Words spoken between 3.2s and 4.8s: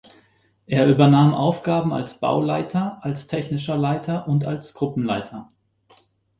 Technischer Leiter und als